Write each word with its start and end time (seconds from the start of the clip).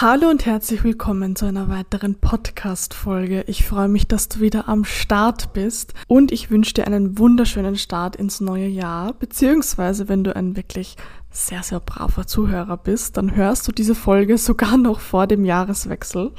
Hallo 0.00 0.30
und 0.30 0.46
herzlich 0.46 0.84
willkommen 0.84 1.34
zu 1.34 1.46
einer 1.46 1.68
weiteren 1.68 2.14
Podcast-Folge. 2.14 3.42
Ich 3.48 3.66
freue 3.66 3.88
mich, 3.88 4.06
dass 4.06 4.28
du 4.28 4.38
wieder 4.38 4.68
am 4.68 4.84
Start 4.84 5.52
bist 5.54 5.92
und 6.06 6.30
ich 6.30 6.52
wünsche 6.52 6.74
dir 6.74 6.86
einen 6.86 7.18
wunderschönen 7.18 7.74
Start 7.74 8.14
ins 8.14 8.40
neue 8.40 8.68
Jahr, 8.68 9.12
beziehungsweise 9.14 10.08
wenn 10.08 10.22
du 10.22 10.36
ein 10.36 10.56
wirklich 10.56 10.96
sehr, 11.32 11.64
sehr 11.64 11.80
braver 11.80 12.28
Zuhörer 12.28 12.76
bist, 12.76 13.16
dann 13.16 13.34
hörst 13.34 13.66
du 13.66 13.72
diese 13.72 13.96
Folge 13.96 14.38
sogar 14.38 14.76
noch 14.76 15.00
vor 15.00 15.26
dem 15.26 15.44
Jahreswechsel. 15.44 16.30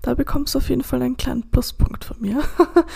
Da 0.00 0.14
bekommst 0.14 0.54
du 0.54 0.58
auf 0.58 0.68
jeden 0.68 0.84
Fall 0.84 1.02
einen 1.02 1.16
kleinen 1.16 1.50
Pluspunkt 1.50 2.04
von 2.04 2.20
mir. 2.20 2.40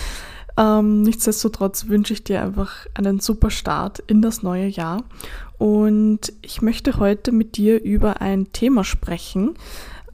ähm, 0.57 1.03
nichtsdestotrotz 1.03 1.89
wünsche 1.89 2.13
ich 2.13 2.23
dir 2.23 2.43
einfach 2.43 2.87
einen 2.95 3.19
super 3.19 3.51
Start 3.51 3.99
in 4.07 4.23
das 4.23 4.45
neue 4.45 4.69
Jahr 4.69 5.03
und 5.59 6.33
ich 6.43 6.63
möchte 6.63 6.99
heute 6.99 7.33
mit 7.33 7.57
dir 7.57 7.83
über 7.83 8.21
ein 8.21 8.53
Thema 8.53 8.85
sprechen, 8.85 9.55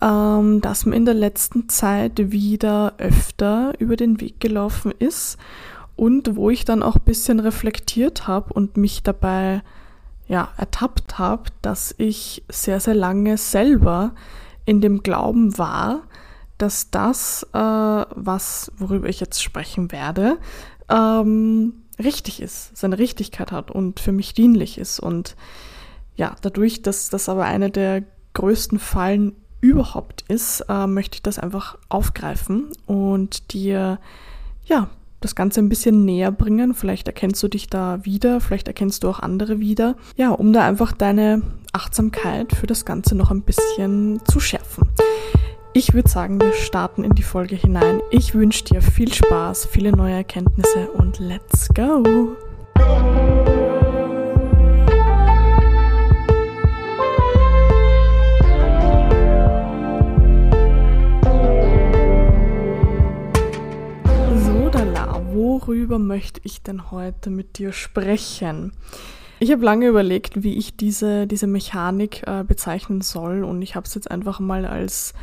ähm, 0.01 0.61
das 0.61 0.87
mir 0.87 0.97
in 0.97 1.05
der 1.05 1.15
letzten 1.15 1.69
Zeit 1.69 2.31
wieder 2.33 2.95
öfter 2.99 3.73
über 3.79 3.97
den 3.97 4.21
Weg 4.21 4.41
gelaufen 4.41 4.93
ist 4.99 5.39
und 5.97 6.37
wo 6.37 6.51
ich 6.51 6.65
dann 6.65 6.83
auch 6.83 6.97
ein 6.97 7.05
bisschen 7.05 7.41
reflektiert 7.41 8.27
habe 8.27 8.53
und 8.53 8.77
mich 8.77 9.03
dabei 9.03 9.63
ja, 10.29 10.49
ertappt 10.57 11.19
habe, 11.19 11.45
dass 11.63 11.95
ich 11.99 12.45
sehr, 12.49 12.81
sehr 12.81 12.95
lange 12.95 13.39
selber 13.39 14.15
in 14.67 14.81
dem 14.81 15.03
Glauben 15.03 15.57
war, 15.57 16.03
dass 16.59 16.91
das, 16.91 17.45
äh, 17.55 17.59
was, 17.59 18.71
worüber 18.77 19.09
ich 19.09 19.21
jetzt 19.21 19.43
sprechen 19.43 19.91
werde, 19.91 20.39
ähm, 20.89 21.73
richtig 21.99 22.43
ist, 22.43 22.77
seine 22.77 22.99
Richtigkeit 22.99 23.51
hat 23.51 23.71
und 23.71 24.01
für 24.01 24.13
mich 24.13 24.35
dienlich 24.35 24.79
ist. 24.79 25.01
Und 25.01 25.37
ja, 26.17 26.37
dadurch, 26.43 26.83
dass 26.83 27.11
das 27.11 27.29
aber 27.29 27.45
eine 27.45 27.71
der 27.71 28.05
größten 28.35 28.79
Fallen 28.79 29.35
überhaupt 29.61 30.25
ist, 30.29 30.65
äh, 30.69 30.87
möchte 30.87 31.17
ich 31.17 31.23
das 31.23 31.39
einfach 31.39 31.79
aufgreifen 31.89 32.69
und 32.87 33.53
dir 33.53 33.99
ja 34.65 34.89
das 35.21 35.35
Ganze 35.35 35.61
ein 35.61 35.69
bisschen 35.69 36.05
näher 36.05 36.31
bringen. 36.31 36.75
Vielleicht 36.75 37.09
erkennst 37.09 37.43
du 37.43 37.49
dich 37.49 37.69
da 37.69 38.05
wieder, 38.05 38.41
vielleicht 38.41 38.69
erkennst 38.69 39.03
du 39.03 39.09
auch 39.09 39.21
andere 39.21 39.59
wieder. 39.59 39.97
Ja, 40.17 40.31
um 40.31 40.53
da 40.53 40.65
einfach 40.65 40.93
deine 40.93 41.43
Achtsamkeit 41.73 42.55
für 42.55 42.67
das 42.67 42.85
Ganze 42.85 43.15
noch 43.15 43.31
ein 43.31 43.43
bisschen 43.43 44.21
zu 44.27 44.41
schärfen. 44.41 44.89
Ich 45.75 45.95
würde 45.95 46.09
sagen, 46.09 46.41
wir 46.41 46.53
starten 46.53 47.05
in 47.05 47.15
die 47.15 47.23
Folge 47.23 47.57
hinein. 47.57 48.01
Ich 48.11 48.35
wünsche 48.35 48.65
dir 48.65 48.83
viel 48.83 49.13
Spaß, 49.13 49.67
viele 49.67 49.93
neue 49.93 50.15
Erkenntnisse 50.15 50.91
und 50.93 51.19
let's 51.19 51.69
go! 51.75 52.37
Worüber 65.61 65.99
möchte 65.99 66.41
ich 66.45 66.63
denn 66.63 66.91
heute 66.91 67.31
mit 67.31 67.59
dir 67.59 67.73
sprechen? 67.73 68.73
Ich 69.41 69.53
habe 69.53 69.65
lange 69.65 69.89
überlegt, 69.89 70.43
wie 70.43 70.55
ich 70.55 70.77
diese, 70.77 71.27
diese 71.27 71.47
Mechanik 71.47 72.23
äh, 72.27 72.45
bezeichnen 72.45 73.01
soll 73.01 73.45
und 73.45 73.63
ich 73.63 73.77
habe 73.77 73.87
es 73.87 73.95
jetzt 73.95 74.11
einfach 74.11 74.41
mal 74.41 74.65
als 74.65 75.15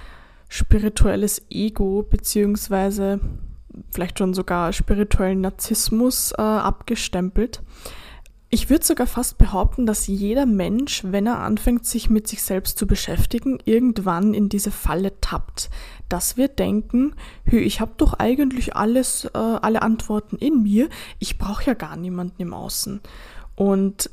spirituelles 0.47 1.42
Ego 1.50 2.03
beziehungsweise 2.03 3.19
vielleicht 3.92 4.19
schon 4.19 4.33
sogar 4.33 4.72
spirituellen 4.73 5.42
Narzissmus 5.42 6.31
äh, 6.31 6.42
abgestempelt. 6.42 7.61
Ich 8.49 8.70
würde 8.70 8.86
sogar 8.86 9.08
fast 9.08 9.38
behaupten, 9.38 9.86
dass 9.86 10.08
jeder 10.08 10.45
Mensch, 10.45 11.03
wenn 11.03 11.27
er 11.27 11.39
anfängt, 11.39 11.86
sich 11.86 12.09
mit 12.09 12.27
sich 12.27 12.42
selbst 12.42 12.77
zu 12.77 12.88
beschäftigen, 12.88 13.58
irgendwann 13.66 14.33
in 14.33 14.47
diese 14.47 14.72
Falle 14.72 15.20
tappt. 15.20 15.70
Dass 16.09 16.38
wir 16.38 16.48
denken, 16.48 17.16
hey, 17.44 17.59
ich 17.59 17.81
habe 17.81 17.94
doch 17.98 18.14
eigentlich 18.14 18.75
alles, 18.75 19.25
äh, 19.25 19.38
alle 19.38 19.81
Antworten 19.81 20.38
in 20.38 20.64
mir, 20.64 20.89
ich 21.20 21.38
brauche 21.38 21.66
ja 21.66 21.73
gar 21.73 21.95
niemanden 21.95 22.42
im 22.42 22.53
Außen. 22.53 23.02
Und 23.55 24.10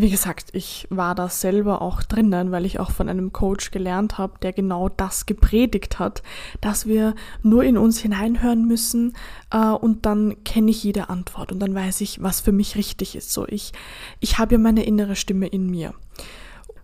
wie 0.00 0.10
gesagt, 0.10 0.50
ich 0.52 0.86
war 0.90 1.14
da 1.16 1.28
selber 1.28 1.82
auch 1.82 2.02
drinnen, 2.02 2.52
weil 2.52 2.64
ich 2.64 2.78
auch 2.78 2.92
von 2.92 3.08
einem 3.08 3.32
Coach 3.32 3.72
gelernt 3.72 4.16
habe, 4.16 4.38
der 4.42 4.52
genau 4.52 4.88
das 4.88 5.26
gepredigt 5.26 5.98
hat, 5.98 6.22
dass 6.60 6.86
wir 6.86 7.14
nur 7.42 7.64
in 7.64 7.76
uns 7.76 7.98
hineinhören 7.98 8.66
müssen 8.66 9.16
äh, 9.50 9.58
und 9.58 10.06
dann 10.06 10.44
kenne 10.44 10.70
ich 10.70 10.84
jede 10.84 11.08
Antwort 11.08 11.50
und 11.50 11.58
dann 11.58 11.74
weiß 11.74 12.00
ich, 12.02 12.22
was 12.22 12.40
für 12.40 12.52
mich 12.52 12.76
richtig 12.76 13.16
ist. 13.16 13.32
So 13.32 13.46
ich, 13.48 13.72
ich 14.20 14.38
habe 14.38 14.54
ja 14.54 14.58
meine 14.58 14.84
innere 14.84 15.16
Stimme 15.16 15.48
in 15.48 15.68
mir. 15.68 15.94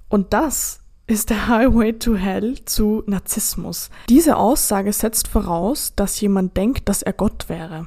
Und 0.08 0.32
das 0.32 0.80
ist 1.06 1.30
der 1.30 1.48
Highway 1.48 1.92
to 1.92 2.14
Hell 2.14 2.64
zu 2.64 3.02
Narzissmus. 3.06 3.90
Diese 4.08 4.36
Aussage 4.36 4.92
setzt 4.92 5.28
voraus, 5.28 5.92
dass 5.96 6.20
jemand 6.20 6.56
denkt, 6.56 6.88
dass 6.88 7.02
er 7.02 7.12
Gott 7.12 7.48
wäre. 7.48 7.86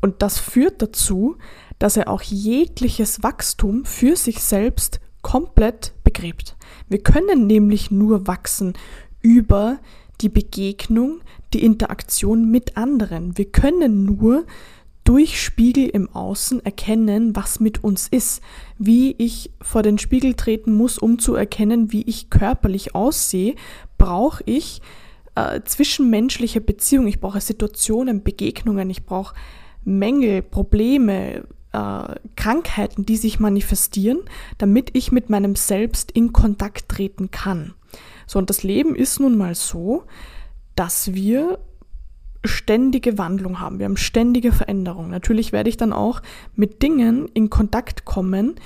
Und 0.00 0.22
das 0.22 0.38
führt 0.38 0.80
dazu, 0.80 1.36
dass 1.78 1.96
er 1.96 2.08
auch 2.08 2.22
jegliches 2.22 3.22
Wachstum 3.22 3.84
für 3.84 4.16
sich 4.16 4.42
selbst 4.42 5.00
komplett 5.22 5.94
begräbt. 6.04 6.56
Wir 6.88 7.02
können 7.02 7.46
nämlich 7.46 7.90
nur 7.90 8.26
wachsen 8.26 8.74
über 9.20 9.78
die 10.20 10.28
Begegnung, 10.28 11.20
die 11.52 11.64
Interaktion 11.64 12.50
mit 12.50 12.76
anderen. 12.76 13.36
Wir 13.36 13.50
können 13.50 14.04
nur 14.04 14.44
durch 15.04 15.42
Spiegel 15.42 15.88
im 15.88 16.08
Außen 16.10 16.64
erkennen, 16.64 17.34
was 17.34 17.60
mit 17.60 17.82
uns 17.82 18.08
ist, 18.08 18.42
wie 18.78 19.14
ich 19.18 19.50
vor 19.60 19.82
den 19.82 19.98
Spiegel 19.98 20.34
treten 20.34 20.72
muss, 20.74 20.98
um 20.98 21.18
zu 21.18 21.34
erkennen, 21.34 21.92
wie 21.92 22.02
ich 22.02 22.30
körperlich 22.30 22.94
aussehe, 22.94 23.56
brauche 23.98 24.42
ich 24.46 24.80
äh, 25.34 25.60
zwischenmenschliche 25.64 26.60
Beziehungen, 26.60 27.08
ich 27.08 27.20
brauche 27.20 27.40
Situationen, 27.40 28.22
Begegnungen, 28.22 28.90
ich 28.90 29.04
brauche 29.04 29.34
Mängel, 29.84 30.42
Probleme, 30.42 31.44
äh, 31.72 32.14
Krankheiten, 32.36 33.04
die 33.06 33.16
sich 33.16 33.40
manifestieren, 33.40 34.20
damit 34.58 34.90
ich 34.92 35.10
mit 35.10 35.30
meinem 35.30 35.56
Selbst 35.56 36.12
in 36.12 36.32
Kontakt 36.32 36.88
treten 36.88 37.30
kann. 37.30 37.74
So, 38.26 38.38
und 38.38 38.50
das 38.50 38.62
Leben 38.62 38.94
ist 38.94 39.20
nun 39.20 39.36
mal 39.36 39.54
so, 39.54 40.04
dass 40.74 41.14
wir 41.14 41.58
ständige 42.44 43.18
Wandlung 43.18 43.60
haben. 43.60 43.78
Wir 43.78 43.86
haben 43.86 43.96
ständige 43.96 44.52
Veränderung. 44.52 45.10
Natürlich 45.10 45.52
werde 45.52 45.68
ich 45.68 45.76
dann 45.76 45.92
auch 45.92 46.22
mit 46.56 46.82
Dingen 46.82 47.28
in 47.34 47.50
Kontakt 47.50 48.04
kommen, 48.04 48.56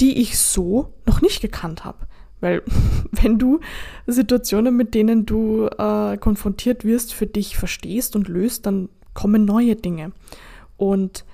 die 0.00 0.20
ich 0.20 0.38
so 0.38 0.92
noch 1.06 1.20
nicht 1.20 1.40
gekannt 1.40 1.84
habe. 1.84 2.06
Weil 2.40 2.62
wenn 3.12 3.38
du 3.38 3.60
Situationen, 4.06 4.76
mit 4.76 4.94
denen 4.94 5.26
du 5.26 5.66
äh, 5.66 6.16
konfrontiert 6.18 6.84
wirst, 6.84 7.14
für 7.14 7.26
dich 7.26 7.56
verstehst 7.56 8.16
und 8.16 8.28
löst, 8.28 8.66
dann 8.66 8.88
kommen 9.14 9.44
neue 9.44 9.76
Dinge. 9.76 10.12
Und 10.76 11.24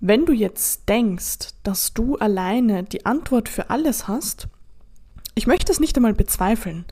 wenn 0.00 0.26
du 0.26 0.32
jetzt 0.32 0.88
denkst, 0.88 1.54
dass 1.62 1.94
du 1.94 2.16
alleine 2.16 2.82
die 2.84 3.06
Antwort 3.06 3.48
für 3.48 3.70
alles 3.70 4.06
hast, 4.06 4.48
ich 5.34 5.46
möchte 5.46 5.72
es 5.72 5.80
nicht 5.80 5.96
einmal 5.96 6.14
bezweifeln, 6.14 6.84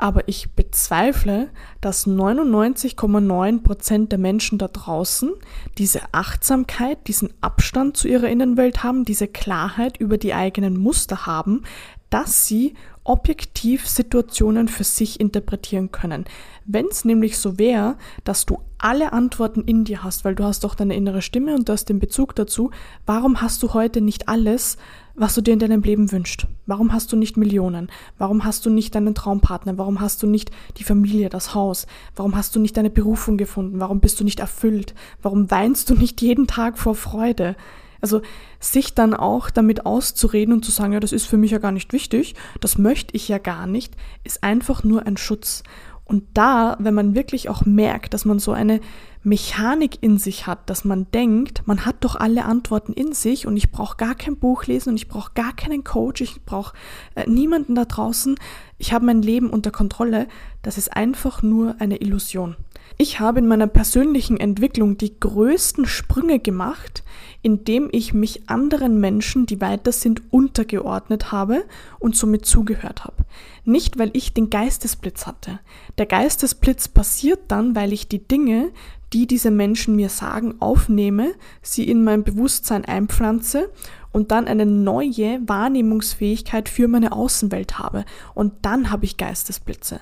aber 0.00 0.28
ich 0.28 0.50
bezweifle, 0.52 1.50
dass 1.80 2.06
99,9 2.06 3.62
Prozent 3.62 4.12
der 4.12 4.18
Menschen 4.18 4.58
da 4.58 4.68
draußen 4.68 5.32
diese 5.76 6.00
Achtsamkeit, 6.12 7.06
diesen 7.06 7.32
Abstand 7.42 7.96
zu 7.96 8.08
ihrer 8.08 8.28
Innenwelt 8.28 8.82
haben, 8.82 9.04
diese 9.04 9.28
Klarheit 9.28 9.98
über 9.98 10.16
die 10.16 10.32
eigenen 10.32 10.78
Muster 10.78 11.26
haben, 11.26 11.64
dass 12.08 12.46
sie 12.46 12.74
objektiv 13.10 13.88
Situationen 13.88 14.68
für 14.68 14.84
sich 14.84 15.18
interpretieren 15.18 15.90
können. 15.90 16.26
Wenn 16.64 16.86
es 16.86 17.04
nämlich 17.04 17.38
so 17.38 17.58
wäre, 17.58 17.96
dass 18.22 18.46
du 18.46 18.60
alle 18.78 19.12
Antworten 19.12 19.62
in 19.62 19.84
dir 19.84 20.04
hast, 20.04 20.24
weil 20.24 20.36
du 20.36 20.44
hast 20.44 20.62
doch 20.62 20.76
deine 20.76 20.94
innere 20.94 21.20
Stimme 21.20 21.56
und 21.56 21.68
du 21.68 21.72
hast 21.72 21.86
den 21.88 21.98
Bezug 21.98 22.36
dazu, 22.36 22.70
warum 23.06 23.42
hast 23.42 23.64
du 23.64 23.74
heute 23.74 24.00
nicht 24.00 24.28
alles, 24.28 24.76
was 25.16 25.34
du 25.34 25.40
dir 25.40 25.52
in 25.52 25.58
deinem 25.58 25.82
Leben 25.82 26.12
wünschst? 26.12 26.46
Warum 26.66 26.92
hast 26.92 27.10
du 27.10 27.16
nicht 27.16 27.36
Millionen? 27.36 27.90
Warum 28.16 28.44
hast 28.44 28.64
du 28.64 28.70
nicht 28.70 28.94
deinen 28.94 29.16
Traumpartner? 29.16 29.76
Warum 29.76 30.00
hast 30.00 30.22
du 30.22 30.28
nicht 30.28 30.52
die 30.76 30.84
Familie, 30.84 31.30
das 31.30 31.52
Haus? 31.52 31.88
Warum 32.14 32.36
hast 32.36 32.54
du 32.54 32.60
nicht 32.60 32.76
deine 32.76 32.90
Berufung 32.90 33.38
gefunden? 33.38 33.80
Warum 33.80 33.98
bist 33.98 34.20
du 34.20 34.24
nicht 34.24 34.38
erfüllt? 34.38 34.94
Warum 35.20 35.50
weinst 35.50 35.90
du 35.90 35.94
nicht 35.94 36.22
jeden 36.22 36.46
Tag 36.46 36.78
vor 36.78 36.94
Freude? 36.94 37.56
Also 38.00 38.22
sich 38.58 38.94
dann 38.94 39.14
auch 39.14 39.50
damit 39.50 39.86
auszureden 39.86 40.54
und 40.54 40.64
zu 40.64 40.70
sagen, 40.70 40.92
ja, 40.92 41.00
das 41.00 41.12
ist 41.12 41.26
für 41.26 41.36
mich 41.36 41.50
ja 41.50 41.58
gar 41.58 41.72
nicht 41.72 41.92
wichtig, 41.92 42.34
das 42.60 42.78
möchte 42.78 43.14
ich 43.14 43.28
ja 43.28 43.38
gar 43.38 43.66
nicht, 43.66 43.94
ist 44.24 44.42
einfach 44.42 44.84
nur 44.84 45.06
ein 45.06 45.16
Schutz. 45.16 45.62
Und 46.10 46.24
da, 46.34 46.76
wenn 46.80 46.94
man 46.94 47.14
wirklich 47.14 47.48
auch 47.48 47.64
merkt, 47.64 48.14
dass 48.14 48.24
man 48.24 48.40
so 48.40 48.50
eine 48.50 48.80
Mechanik 49.22 50.02
in 50.02 50.18
sich 50.18 50.46
hat, 50.46 50.68
dass 50.68 50.84
man 50.84 51.06
denkt, 51.12 51.62
man 51.66 51.84
hat 51.84 51.96
doch 52.00 52.16
alle 52.16 52.46
Antworten 52.46 52.92
in 52.92 53.12
sich 53.12 53.46
und 53.46 53.56
ich 53.56 53.70
brauche 53.70 53.96
gar 53.96 54.16
kein 54.16 54.36
Buch 54.36 54.64
lesen 54.64 54.90
und 54.90 54.96
ich 54.96 55.08
brauche 55.08 55.32
gar 55.34 55.54
keinen 55.54 55.84
Coach, 55.84 56.20
ich 56.22 56.42
brauche 56.44 56.74
äh, 57.14 57.28
niemanden 57.28 57.76
da 57.76 57.84
draußen, 57.84 58.36
ich 58.78 58.92
habe 58.92 59.04
mein 59.04 59.22
Leben 59.22 59.50
unter 59.50 59.70
Kontrolle, 59.70 60.26
das 60.62 60.78
ist 60.78 60.96
einfach 60.96 61.42
nur 61.42 61.76
eine 61.80 62.00
Illusion. 62.00 62.56
Ich 62.98 63.18
habe 63.18 63.38
in 63.38 63.48
meiner 63.48 63.66
persönlichen 63.66 64.36
Entwicklung 64.36 64.98
die 64.98 65.18
größten 65.18 65.86
Sprünge 65.86 66.38
gemacht, 66.38 67.02
indem 67.40 67.88
ich 67.92 68.12
mich 68.12 68.50
anderen 68.50 69.00
Menschen, 69.00 69.46
die 69.46 69.60
weiter 69.60 69.90
sind, 69.90 70.22
untergeordnet 70.30 71.32
habe 71.32 71.64
und 71.98 72.14
somit 72.14 72.44
zugehört 72.44 73.04
habe. 73.04 73.24
Nicht, 73.64 73.98
weil 73.98 74.10
ich 74.12 74.34
den 74.34 74.50
Geistesblitz 74.50 75.26
hatte. 75.26 75.60
Der 75.96 76.04
Geistesblitz 76.04 76.88
passiert 76.88 77.40
dann, 77.48 77.74
weil 77.74 77.94
ich 77.94 78.08
die 78.08 78.26
Dinge, 78.26 78.70
die 79.12 79.26
diese 79.26 79.50
Menschen 79.50 79.96
mir 79.96 80.08
sagen, 80.08 80.56
aufnehme, 80.60 81.32
sie 81.62 81.88
in 81.88 82.04
mein 82.04 82.22
Bewusstsein 82.22 82.84
einpflanze 82.84 83.70
und 84.12 84.30
dann 84.30 84.46
eine 84.46 84.66
neue 84.66 85.40
Wahrnehmungsfähigkeit 85.46 86.68
für 86.68 86.86
meine 86.86 87.12
Außenwelt 87.12 87.78
habe. 87.78 88.04
Und 88.34 88.52
dann 88.62 88.90
habe 88.90 89.04
ich 89.04 89.16
Geistesblitze. 89.16 90.00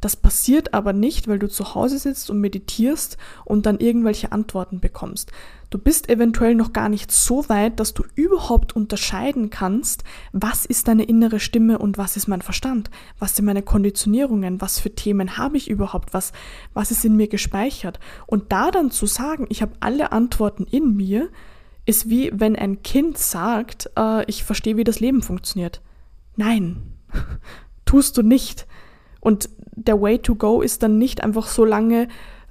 Das 0.00 0.16
passiert 0.16 0.72
aber 0.72 0.92
nicht, 0.92 1.28
weil 1.28 1.38
du 1.38 1.48
zu 1.48 1.74
Hause 1.74 1.98
sitzt 1.98 2.30
und 2.30 2.40
meditierst 2.40 3.18
und 3.44 3.66
dann 3.66 3.78
irgendwelche 3.78 4.32
Antworten 4.32 4.80
bekommst. 4.80 5.30
Du 5.68 5.78
bist 5.78 6.08
eventuell 6.08 6.56
noch 6.56 6.72
gar 6.72 6.88
nicht 6.88 7.12
so 7.12 7.48
weit, 7.48 7.78
dass 7.78 7.94
du 7.94 8.02
überhaupt 8.16 8.74
unterscheiden 8.74 9.50
kannst, 9.50 10.02
was 10.32 10.66
ist 10.66 10.88
deine 10.88 11.04
innere 11.04 11.38
Stimme 11.38 11.78
und 11.78 11.96
was 11.96 12.16
ist 12.16 12.26
mein 12.26 12.42
Verstand, 12.42 12.90
was 13.18 13.36
sind 13.36 13.44
meine 13.44 13.62
Konditionierungen, 13.62 14.60
was 14.60 14.80
für 14.80 14.92
Themen 14.94 15.36
habe 15.36 15.56
ich 15.56 15.70
überhaupt, 15.70 16.12
was, 16.12 16.32
was 16.74 16.90
ist 16.90 17.04
in 17.04 17.16
mir 17.16 17.28
gespeichert. 17.28 18.00
Und 18.26 18.50
da 18.50 18.72
dann 18.72 18.90
zu 18.90 19.06
sagen, 19.06 19.46
ich 19.48 19.62
habe 19.62 19.72
alle 19.78 20.10
Antworten 20.10 20.64
in 20.64 20.96
mir, 20.96 21.28
ist 21.86 22.08
wie 22.08 22.30
wenn 22.34 22.56
ein 22.56 22.82
Kind 22.82 23.18
sagt, 23.18 23.90
äh, 23.96 24.24
ich 24.26 24.44
verstehe, 24.44 24.76
wie 24.76 24.84
das 24.84 25.00
Leben 25.00 25.22
funktioniert. 25.22 25.82
Nein, 26.36 26.94
tust 27.84 28.16
du 28.16 28.22
nicht. 28.22 28.66
Und 29.20 29.50
der 29.74 30.00
Way 30.00 30.18
to 30.18 30.34
go 30.34 30.62
ist 30.62 30.82
dann 30.82 30.98
nicht 30.98 31.22
einfach 31.22 31.46
so 31.46 31.64
lange 31.64 32.08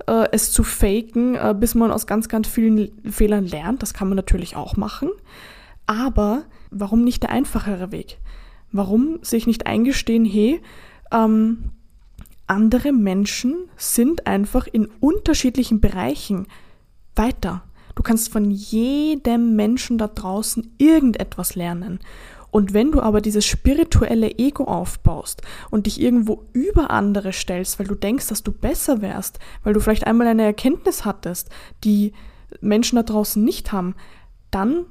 äh, 0.08 0.28
es 0.32 0.52
zu 0.52 0.64
faken, 0.64 1.36
äh, 1.36 1.56
bis 1.58 1.76
man 1.76 1.92
aus 1.92 2.08
ganz, 2.08 2.30
ganz 2.30 2.48
vielen 2.48 2.92
Fehlern 3.10 3.46
lernt. 3.46 3.82
Das 3.82 3.94
kann 3.94 4.08
man 4.08 4.16
natürlich 4.16 4.56
auch 4.56 4.78
machen. 4.78 5.10
Aber 5.86 6.44
warum 6.72 7.04
nicht 7.04 7.24
der 7.24 7.32
einfachere 7.32 7.92
Weg? 7.92 8.20
Warum 8.72 9.20
sich 9.22 9.48
nicht 9.48 9.66
eingestehen, 9.66 10.26
hey, 10.26 10.62
ähm, 11.12 11.72
andere 12.48 12.92
Menschen 12.92 13.70
sind 13.78 14.28
einfach 14.28 14.68
in 14.68 14.88
unterschiedlichen 15.00 15.82
Bereichen 15.82 16.48
weiter. 17.16 17.64
Du 17.96 18.04
kannst 18.04 18.32
von 18.32 18.50
jedem 18.50 19.56
Menschen 19.56 19.98
da 19.98 20.08
draußen 20.08 20.74
irgendetwas 20.78 21.56
lernen. 21.56 22.00
Und 22.52 22.74
wenn 22.74 22.92
du 22.92 23.02
aber 23.02 23.22
dieses 23.22 23.46
spirituelle 23.46 24.38
Ego 24.38 24.64
aufbaust 24.64 25.42
und 25.70 25.86
dich 25.86 26.02
irgendwo 26.02 26.46
über 26.54 26.90
andere 26.90 27.34
stellst, 27.34 27.80
weil 27.80 27.88
du 27.88 27.96
denkst, 27.96 28.28
dass 28.28 28.44
du 28.44 28.52
besser 28.52 29.02
wärst, 29.02 29.40
weil 29.64 29.74
du 29.74 29.80
vielleicht 29.80 30.08
einmal 30.08 30.28
eine 30.28 30.44
Erkenntnis 30.44 31.06
hattest, 31.06 31.50
die 31.84 32.14
Menschen 32.62 32.96
da 32.96 33.04
draußen 33.04 33.44
nicht 33.44 33.72
haben, 33.72 33.96
dann 34.52 34.86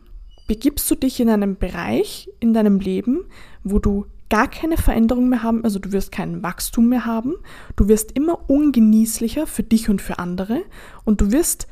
begibst 0.47 0.91
du 0.91 0.95
dich 0.95 1.21
in 1.21 1.29
einen 1.29 1.57
Bereich 1.57 2.31
in 2.41 2.55
deinem 2.55 2.81
Leben, 2.81 3.25
wo 3.65 3.79
du 3.79 4.07
gar 4.31 4.49
keine 4.49 4.77
Veränderung 4.77 5.29
mehr 5.29 5.43
haben, 5.43 5.65
also 5.65 5.79
du 5.79 5.93
wirst 5.93 6.13
kein 6.13 6.43
Wachstum 6.43 6.89
mehr 6.89 7.07
haben, 7.07 7.35
du 7.77 7.89
wirst 7.89 8.13
immer 8.13 8.49
ungenießlicher 8.49 9.47
für 9.47 9.63
dich 9.63 9.89
und 9.89 10.03
für 10.03 10.19
andere 10.19 10.61
und 11.05 11.21
du 11.21 11.33
wirst 11.33 11.67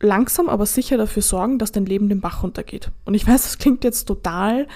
langsam 0.00 0.48
aber 0.48 0.66
sicher 0.66 0.96
dafür 0.96 1.22
sorgen, 1.22 1.58
dass 1.58 1.72
dein 1.72 1.86
Leben 1.86 2.08
den 2.08 2.20
Bach 2.20 2.42
runtergeht. 2.42 2.90
Und 3.04 3.14
ich 3.14 3.26
weiß, 3.26 3.42
das 3.42 3.58
klingt 3.58 3.84
jetzt 3.84 4.06
total 4.06 4.66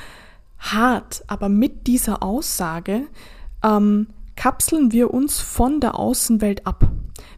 hart, 0.58 1.24
aber 1.26 1.48
mit 1.48 1.86
dieser 1.86 2.22
Aussage 2.22 3.02
ähm, 3.62 4.08
kapseln 4.36 4.92
wir 4.92 5.12
uns 5.12 5.40
von 5.40 5.80
der 5.80 5.98
Außenwelt 5.98 6.66
ab. 6.66 6.90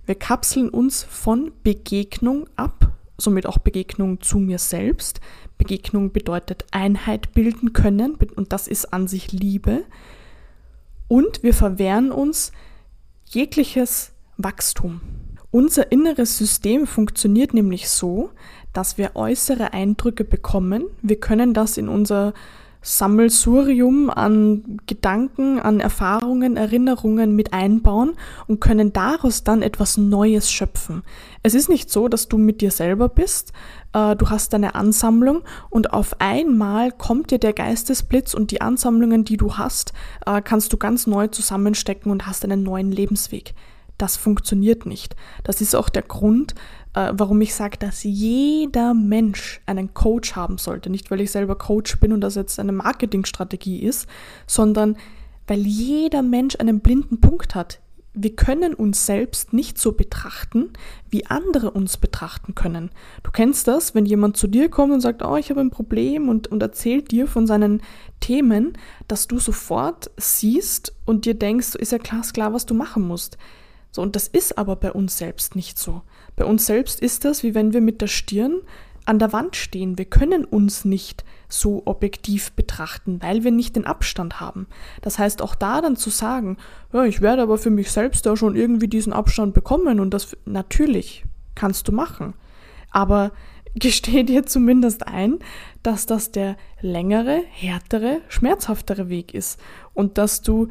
Wir 0.07 0.15
kapseln 0.15 0.69
uns 0.69 1.03
von 1.03 1.53
Begegnung 1.63 2.49
ab, 2.57 2.93
somit 3.19 3.47
auch 3.47 3.59
Begegnung 3.59 4.21
zu 4.21 4.39
mir 4.39 4.59
selbst. 4.59 5.21
Begegnung 5.59 6.13
bedeutet 6.13 6.65
Einheit 6.71 7.33
bilden 7.33 7.73
können 7.73 8.17
und 8.37 8.53
das 8.53 8.69
ist 8.69 8.93
an 8.93 9.09
sich 9.09 9.33
Liebe. 9.33 9.85
Und 11.09 11.43
wir 11.43 11.55
verwehren 11.55 12.13
uns 12.13 12.53
jegliches 13.27 14.13
Wachstum. 14.37 15.01
Unser 15.51 15.91
inneres 15.91 16.37
System 16.37 16.87
funktioniert 16.87 17.55
nämlich 17.55 17.89
so, 17.89 18.31
dass 18.73 18.99
wir 18.99 19.17
äußere 19.17 19.73
Eindrücke 19.73 20.25
bekommen. 20.25 20.85
Wir 21.01 21.19
können 21.19 21.55
das 21.55 21.79
in 21.79 21.89
unser 21.89 22.35
Sammelsurium 22.87 24.11
an 24.11 24.79
Gedanken, 24.87 25.59
an 25.59 25.81
Erfahrungen, 25.81 26.57
Erinnerungen 26.57 27.35
mit 27.35 27.53
einbauen 27.53 28.13
und 28.47 28.61
können 28.61 28.93
daraus 28.93 29.43
dann 29.43 29.61
etwas 29.61 29.97
Neues 29.97 30.53
schöpfen. 30.53 31.03
Es 31.43 31.55
ist 31.55 31.69
nicht 31.69 31.91
so, 31.91 32.07
dass 32.07 32.29
du 32.29 32.39
mit 32.39 32.61
dir 32.61 32.71
selber 32.71 33.09
bist, 33.09 33.53
äh, 33.93 34.15
du 34.15 34.31
hast 34.31 34.53
deine 34.53 34.77
Ansammlung 34.77 35.43
und 35.69 35.93
auf 35.93 36.21
einmal 36.21 36.93
kommt 36.93 37.33
dir 37.33 37.41
der 37.41 37.55
Geistesblitz 37.55 38.35
und 38.35 38.53
die 38.53 38.61
Ansammlungen, 38.61 39.25
die 39.25 39.37
du 39.37 39.55
hast, 39.55 39.93
äh, 40.25 40.41
kannst 40.41 40.73
du 40.73 40.77
ganz 40.77 41.09
neu 41.09 41.27
zusammenstecken 41.27 42.13
und 42.13 42.29
hast 42.29 42.45
einen 42.45 42.63
neuen 42.63 42.93
Lebensweg. 42.93 43.55
Das 43.99 44.17
funktioniert 44.17 44.87
nicht. 44.87 45.17
Das 45.43 45.61
ist 45.61 45.75
auch 45.75 45.89
der 45.89 46.03
Grund, 46.03 46.55
äh, 46.97 47.13
warum 47.13 47.41
ich 47.43 47.55
sage, 47.55 47.77
dass 47.79 48.03
jeder 48.03 48.95
Mensch 48.95 49.61
einen 49.67 49.93
Coach 49.95 50.35
haben 50.35 50.59
sollte. 50.59 50.91
Nicht, 50.91 51.11
weil 51.11 51.21
ich 51.21 51.31
selber 51.31 51.57
Coach 51.57 52.01
bin 52.01 52.13
und 52.13 52.23
das 52.23 52.35
jetzt 52.35 52.59
eine 52.59 52.73
Marketingstrategie 52.73 53.81
ist, 53.81 54.09
sondern 54.47 54.97
weil 55.47 55.61
jeder 55.61 56.23
Mensch 56.23 56.57
einen 56.57 56.81
blinden 56.81 57.21
Punkt 57.21 57.55
hat. 57.55 57.81
Wir 58.15 58.35
können 58.35 58.73
uns 58.73 59.05
selbst 59.05 59.53
nicht 59.53 59.77
so 59.77 59.93
betrachten, 59.93 60.71
wie 61.11 61.27
andere 61.27 61.71
uns 61.71 61.99
betrachten 61.99 62.55
können. 62.55 62.91
Du 63.23 63.31
kennst 63.31 63.69
das, 63.69 63.95
wenn 63.95 64.07
jemand 64.07 64.39
zu 64.39 64.47
dir 64.47 64.71
kommt 64.71 64.95
und 64.95 65.03
sagt, 65.03 65.23
oh, 65.23 65.37
ich 65.37 65.51
habe 65.51 65.61
ein 65.61 65.71
Problem 65.71 66.31
und, 66.31 66.49
und 66.49 66.63
erzählt 66.63 67.11
dir 67.11 67.27
von 67.27 67.47
seinen 67.47 67.83
Themen, 68.21 68.73
dass 69.07 69.27
du 69.27 69.39
sofort 69.39 70.11
siehst 70.17 70.95
und 71.05 71.27
dir 71.27 71.35
denkst, 71.35 71.75
ist 71.75 71.93
ja 71.93 71.99
klar, 71.99 72.23
klar, 72.33 72.55
was 72.55 72.65
du 72.65 72.73
machen 72.73 73.07
musst. 73.07 73.37
So, 73.93 74.01
und 74.01 74.17
das 74.17 74.29
ist 74.29 74.57
aber 74.57 74.77
bei 74.77 74.93
uns 74.93 75.19
selbst 75.19 75.55
nicht 75.55 75.79
so. 75.79 76.01
Bei 76.37 76.45
uns 76.45 76.67
selbst 76.67 77.01
ist 77.01 77.25
das, 77.25 77.43
wie 77.43 77.55
wenn 77.55 77.73
wir 77.73 77.81
mit 77.81 78.01
der 78.01 78.07
Stirn 78.07 78.61
an 79.07 79.19
der 79.19 79.33
Wand 79.33 79.57
stehen. 79.57 79.97
Wir 79.99 80.05
können 80.05 80.45
uns 80.45 80.85
nicht 80.85 81.25
so 81.49 81.83
objektiv 81.87 82.53
betrachten, 82.53 83.23
weil 83.23 83.45
wir 83.45 83.53
nicht 83.53 83.77
den 83.77 83.87
Abstand 83.87 84.41
haben. 84.41 84.67
Das 85.01 85.19
heißt, 85.19 85.41
auch 85.41 85.55
da 85.55 85.81
dann 85.81 85.97
zu 85.97 86.11
sagen, 86.11 86.59
ja, 86.93 87.05
ich 87.05 87.21
werde 87.21 87.43
aber 87.43 87.57
für 87.57 87.71
mich 87.71 87.91
selbst 87.91 88.27
da 88.27 88.37
schon 88.37 88.57
irgendwie 88.57 88.89
diesen 88.89 89.13
Abstand 89.13 89.55
bekommen 89.55 90.01
und 90.01 90.13
das 90.13 90.37
natürlich 90.45 91.25
kannst 91.55 91.89
du 91.89 91.93
machen. 91.93 92.35
Aber 92.91 93.31
gesteh 93.77 94.25
dir 94.25 94.45
zumindest 94.45 95.07
ein, 95.07 95.39
dass 95.83 96.07
das 96.07 96.33
der 96.33 96.57
längere, 96.81 97.43
härtere, 97.51 98.23
schmerzhaftere 98.29 99.09
Weg 99.09 99.35
ist 99.35 99.61
und 99.95 100.19
dass 100.19 100.43
du 100.43 100.69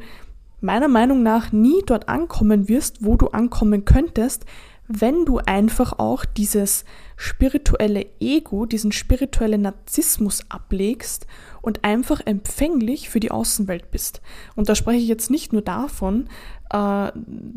meiner 0.60 0.88
Meinung 0.88 1.22
nach 1.22 1.52
nie 1.52 1.82
dort 1.86 2.08
ankommen 2.08 2.68
wirst, 2.68 3.04
wo 3.04 3.16
du 3.16 3.28
ankommen 3.28 3.84
könntest, 3.84 4.44
wenn 4.88 5.24
du 5.24 5.38
einfach 5.38 5.98
auch 5.98 6.24
dieses 6.24 6.84
spirituelle 7.16 8.06
Ego, 8.20 8.66
diesen 8.66 8.92
spirituellen 8.92 9.62
Narzissmus 9.62 10.42
ablegst 10.48 11.26
und 11.62 11.84
einfach 11.84 12.20
empfänglich 12.24 13.08
für 13.08 13.20
die 13.20 13.30
Außenwelt 13.30 13.90
bist. 13.90 14.20
Und 14.54 14.68
da 14.68 14.74
spreche 14.74 15.00
ich 15.00 15.08
jetzt 15.08 15.30
nicht 15.30 15.52
nur 15.52 15.62
davon, 15.62 16.28
äh, 16.70 17.10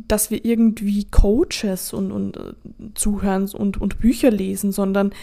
dass 0.08 0.32
wir 0.32 0.44
irgendwie 0.44 1.06
Coaches 1.06 1.94
und, 1.94 2.12
und 2.12 2.38
äh, 2.38 2.54
zuhören 2.96 3.50
und, 3.50 3.80
und 3.80 4.00
Bücher 4.00 4.32
lesen, 4.32 4.72
sondern 4.72 5.14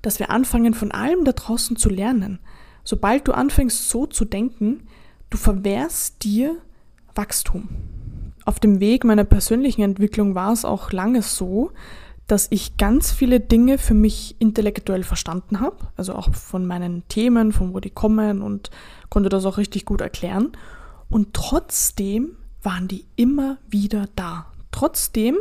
dass 0.00 0.18
wir 0.18 0.30
anfangen, 0.30 0.74
von 0.74 0.90
allem 0.90 1.24
da 1.24 1.32
draußen 1.32 1.76
zu 1.76 1.88
lernen. 1.88 2.40
Sobald 2.82 3.28
du 3.28 3.32
anfängst 3.32 3.88
so 3.88 4.06
zu 4.06 4.24
denken, 4.24 4.88
du 5.30 5.38
verwehrst 5.38 6.24
dir 6.24 6.56
Wachstum. 7.14 7.68
Auf 8.44 8.58
dem 8.60 8.80
Weg 8.80 9.04
meiner 9.04 9.24
persönlichen 9.24 9.82
Entwicklung 9.82 10.34
war 10.34 10.52
es 10.52 10.64
auch 10.64 10.92
lange 10.92 11.22
so, 11.22 11.70
dass 12.26 12.48
ich 12.50 12.76
ganz 12.76 13.12
viele 13.12 13.40
Dinge 13.40 13.78
für 13.78 13.94
mich 13.94 14.36
intellektuell 14.38 15.02
verstanden 15.02 15.60
habe, 15.60 15.76
also 15.96 16.14
auch 16.14 16.32
von 16.34 16.66
meinen 16.66 17.06
Themen, 17.08 17.52
von 17.52 17.74
wo 17.74 17.80
die 17.80 17.90
kommen 17.90 18.42
und 18.42 18.70
konnte 19.10 19.28
das 19.28 19.44
auch 19.44 19.58
richtig 19.58 19.84
gut 19.84 20.00
erklären. 20.00 20.52
Und 21.08 21.34
trotzdem 21.34 22.36
waren 22.62 22.88
die 22.88 23.04
immer 23.16 23.58
wieder 23.68 24.08
da. 24.16 24.46
Trotzdem, 24.70 25.36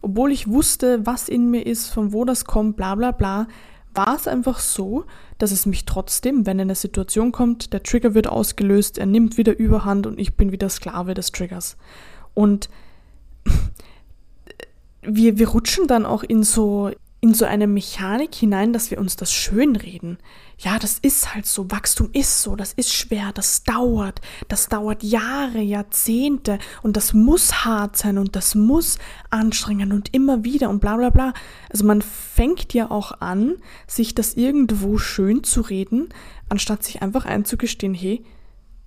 obwohl 0.00 0.32
ich 0.32 0.48
wusste, 0.48 1.04
was 1.04 1.28
in 1.28 1.50
mir 1.50 1.66
ist, 1.66 1.88
von 1.88 2.12
wo 2.12 2.24
das 2.24 2.44
kommt, 2.44 2.76
bla 2.76 2.94
bla 2.94 3.10
bla, 3.10 3.46
war 3.92 4.14
es 4.14 4.28
einfach 4.28 4.60
so, 4.60 5.04
dass 5.38 5.50
es 5.50 5.66
mich 5.66 5.84
trotzdem, 5.84 6.46
wenn 6.46 6.60
eine 6.60 6.76
Situation 6.76 7.32
kommt, 7.32 7.72
der 7.72 7.82
Trigger 7.82 8.14
wird 8.14 8.28
ausgelöst, 8.28 8.98
er 8.98 9.06
nimmt 9.06 9.36
wieder 9.36 9.58
Überhand 9.58 10.06
und 10.06 10.18
ich 10.18 10.36
bin 10.36 10.52
wieder 10.52 10.68
Sklave 10.68 11.14
des 11.14 11.32
Triggers. 11.32 11.76
Und 12.34 12.68
wir, 15.02 15.38
wir 15.38 15.48
rutschen 15.48 15.86
dann 15.86 16.06
auch 16.06 16.22
in 16.22 16.42
so 16.42 16.90
in 17.22 17.34
so 17.34 17.44
eine 17.44 17.66
Mechanik 17.66 18.34
hinein, 18.34 18.72
dass 18.72 18.90
wir 18.90 18.98
uns 18.98 19.14
das 19.14 19.30
schönreden. 19.30 20.16
Ja, 20.58 20.78
das 20.78 20.98
ist 20.98 21.34
halt 21.34 21.44
so, 21.44 21.70
Wachstum 21.70 22.08
ist 22.14 22.42
so, 22.42 22.56
das 22.56 22.72
ist 22.72 22.94
schwer, 22.94 23.32
das 23.34 23.62
dauert, 23.62 24.22
das 24.48 24.68
dauert 24.68 25.02
Jahre, 25.02 25.60
Jahrzehnte 25.60 26.58
und 26.82 26.96
das 26.96 27.12
muss 27.12 27.64
hart 27.64 27.98
sein 27.98 28.16
und 28.16 28.36
das 28.36 28.54
muss 28.54 28.98
anstrengend 29.28 29.92
und 29.92 30.14
immer 30.14 30.44
wieder 30.44 30.70
und 30.70 30.80
bla 30.80 30.96
bla 30.96 31.10
bla. 31.10 31.34
Also 31.68 31.84
man 31.84 32.00
fängt 32.00 32.72
ja 32.72 32.90
auch 32.90 33.20
an, 33.20 33.56
sich 33.86 34.14
das 34.14 34.34
irgendwo 34.34 34.96
schön 34.96 35.44
zu 35.44 35.60
reden, 35.60 36.08
anstatt 36.48 36.84
sich 36.84 37.02
einfach 37.02 37.26
einzugestehen, 37.26 37.92
hey, 37.92 38.24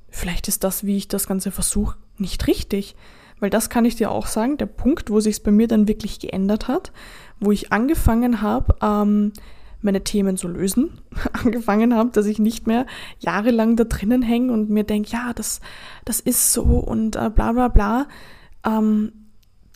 vielleicht 0.09 0.47
ist 0.47 0.63
das, 0.63 0.85
wie 0.85 0.97
ich 0.97 1.07
das 1.07 1.27
Ganze 1.27 1.51
versuche, 1.51 1.97
nicht 2.17 2.47
richtig. 2.47 2.95
Weil 3.43 3.49
das 3.49 3.69
kann 3.69 3.83
ich 3.83 3.97
dir 3.97 4.09
auch 4.09 4.27
sagen, 4.27 4.55
der 4.55 4.67
Punkt, 4.67 5.09
wo 5.09 5.19
sich 5.19 5.33
es 5.33 5.39
bei 5.41 5.51
mir 5.51 5.67
dann 5.67 5.89
wirklich 5.89 6.21
geändert 6.21 6.69
hat, 6.69 6.93
wo 7.41 7.51
ich 7.51 7.73
angefangen 7.73 8.41
habe, 8.41 8.73
ähm, 8.81 9.33
meine 9.81 10.01
Themen 10.05 10.37
zu 10.37 10.47
lösen, 10.47 11.01
angefangen 11.33 11.93
habe, 11.93 12.09
dass 12.11 12.25
ich 12.25 12.39
nicht 12.39 12.67
mehr 12.67 12.85
jahrelang 13.19 13.75
da 13.75 13.83
drinnen 13.83 14.21
hänge 14.21 14.53
und 14.53 14.69
mir 14.69 14.85
denke, 14.85 15.09
ja, 15.11 15.33
das, 15.33 15.59
das 16.05 16.21
ist 16.21 16.53
so 16.53 16.63
und 16.63 17.17
äh, 17.17 17.29
bla 17.29 17.51
bla 17.51 17.67
bla. 17.67 18.07
Ähm, 18.65 19.11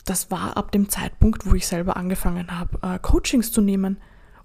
das 0.06 0.30
war 0.30 0.56
ab 0.56 0.72
dem 0.72 0.88
Zeitpunkt, 0.88 1.44
wo 1.44 1.54
ich 1.54 1.66
selber 1.66 1.98
angefangen 1.98 2.58
habe, 2.58 2.78
äh, 2.80 2.98
Coachings 2.98 3.52
zu 3.52 3.60
nehmen, 3.60 3.98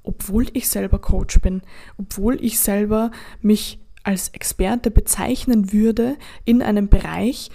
obwohl 0.04 0.48
ich 0.52 0.68
selber 0.68 1.00
Coach 1.00 1.40
bin, 1.40 1.62
obwohl 1.98 2.44
ich 2.44 2.60
selber 2.60 3.12
mich 3.42 3.80
als 4.04 4.28
Experte 4.28 4.92
bezeichnen 4.92 5.72
würde 5.72 6.18
in 6.44 6.62
einem 6.62 6.90
Bereich, 6.90 7.52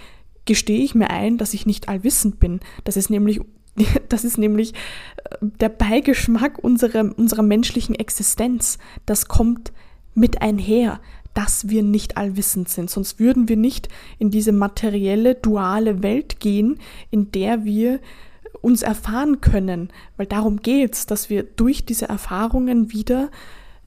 gestehe 0.49 0.83
ich 0.83 0.95
mir 0.95 1.11
ein, 1.11 1.37
dass 1.37 1.53
ich 1.53 1.67
nicht 1.67 1.89
allwissend 1.89 2.39
bin. 2.39 2.59
Das 2.83 2.97
ist 2.97 3.11
nämlich, 3.11 3.39
das 4.09 4.23
ist 4.23 4.39
nämlich 4.39 4.73
äh, 4.73 5.37
der 5.41 5.69
Beigeschmack 5.69 6.57
unserer, 6.57 7.15
unserer 7.15 7.43
menschlichen 7.43 7.93
Existenz. 7.93 8.79
Das 9.05 9.27
kommt 9.27 9.71
mit 10.15 10.41
einher, 10.41 11.01
dass 11.35 11.69
wir 11.69 11.83
nicht 11.83 12.17
allwissend 12.17 12.67
sind. 12.67 12.89
Sonst 12.89 13.19
würden 13.19 13.47
wir 13.47 13.57
nicht 13.57 13.89
in 14.17 14.31
diese 14.31 14.51
materielle, 14.51 15.35
duale 15.35 16.01
Welt 16.01 16.39
gehen, 16.39 16.79
in 17.11 17.31
der 17.31 17.63
wir 17.63 17.99
uns 18.61 18.81
erfahren 18.81 19.39
können. 19.39 19.89
Weil 20.17 20.25
darum 20.25 20.63
geht 20.63 20.95
es, 20.95 21.05
dass 21.05 21.29
wir 21.29 21.43
durch 21.43 21.85
diese 21.85 22.09
Erfahrungen 22.09 22.91
wieder, 22.91 23.29